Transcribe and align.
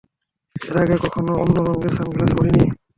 এর 0.55 0.75
আগে 0.81 0.95
কখনো 1.03 1.31
অন্য 1.43 1.55
রঙের 1.67 1.91
সানগ্লাস 1.97 2.31
পরিনি! 2.37 2.65